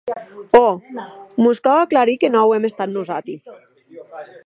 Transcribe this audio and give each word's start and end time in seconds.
Òc, 0.59 0.87
mos 1.47 1.61
cau 1.67 1.83
aclarir 1.83 2.17
que 2.23 2.33
non 2.33 2.41
auem 2.43 2.69
estat 2.71 2.93
nosati. 2.97 3.41